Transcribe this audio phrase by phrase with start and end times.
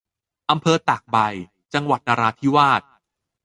[0.49, 1.17] อำเภอตากใบ-
[1.73, 2.81] จังหวัดนราธิวาส